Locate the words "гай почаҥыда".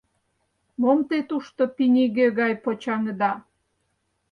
2.39-3.31